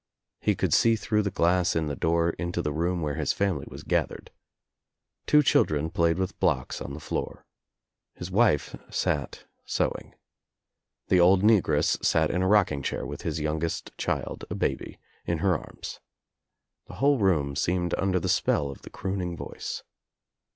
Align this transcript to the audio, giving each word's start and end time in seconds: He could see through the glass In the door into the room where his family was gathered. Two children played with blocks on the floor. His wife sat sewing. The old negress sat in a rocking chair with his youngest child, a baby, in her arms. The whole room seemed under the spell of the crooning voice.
He 0.39 0.55
could 0.55 0.73
see 0.73 0.95
through 0.95 1.21
the 1.21 1.29
glass 1.29 1.75
In 1.75 1.85
the 1.85 1.95
door 1.95 2.31
into 2.39 2.63
the 2.63 2.71
room 2.73 3.03
where 3.03 3.13
his 3.13 3.33
family 3.33 3.67
was 3.69 3.83
gathered. 3.83 4.31
Two 5.27 5.43
children 5.43 5.91
played 5.91 6.17
with 6.17 6.39
blocks 6.39 6.81
on 6.81 6.95
the 6.95 6.99
floor. 6.99 7.45
His 8.15 8.31
wife 8.31 8.75
sat 8.89 9.45
sewing. 9.63 10.15
The 11.09 11.19
old 11.19 11.43
negress 11.43 12.03
sat 12.03 12.31
in 12.31 12.41
a 12.41 12.47
rocking 12.47 12.81
chair 12.81 13.05
with 13.05 13.21
his 13.21 13.39
youngest 13.39 13.95
child, 13.95 14.43
a 14.49 14.55
baby, 14.55 14.97
in 15.27 15.37
her 15.37 15.55
arms. 15.55 15.99
The 16.87 16.95
whole 16.95 17.19
room 17.19 17.55
seemed 17.55 17.93
under 17.93 18.19
the 18.19 18.27
spell 18.27 18.71
of 18.71 18.81
the 18.81 18.89
crooning 18.89 19.37
voice. 19.37 19.83